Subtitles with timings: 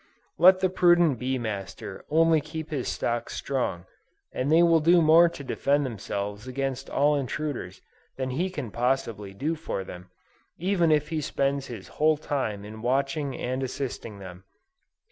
[0.39, 3.85] Let the prudent bee master only keep his stocks strong,
[4.33, 7.81] and they will do more to defend themselves against all intruders,
[8.17, 10.09] than he can possibly do for them,
[10.57, 14.43] even if he spends his whole time in watching and assisting them.